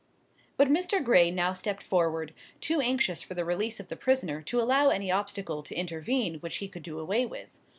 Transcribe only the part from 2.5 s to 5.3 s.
too anxious for the release of the prisoner to allow any